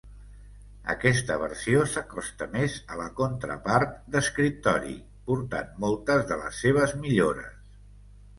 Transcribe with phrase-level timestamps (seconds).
[0.93, 4.97] Aquesta versió s'acosta més a la contrapart d'escriptori,
[5.29, 7.79] portant moltes de les seves millores.